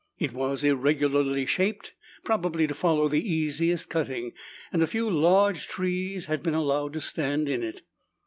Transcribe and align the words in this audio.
It 0.17 0.33
was 0.33 0.63
irregularly 0.63 1.45
shaped, 1.45 1.93
probably 2.23 2.65
to 2.65 2.73
follow 2.73 3.07
the 3.07 3.21
easiest 3.23 3.91
cutting, 3.91 4.31
and 4.73 4.81
a 4.81 4.87
few 4.87 5.07
large 5.07 5.67
trees 5.67 6.25
had 6.25 6.41
been 6.41 6.55
allowed 6.55 6.93
to 6.93 7.01
stand 7.01 7.47
in 7.47 7.61
it. 7.61 7.83